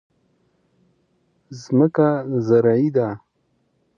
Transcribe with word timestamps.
ځمکه 1.61 2.07
زرعي 2.47 2.87
ده. 2.95 3.07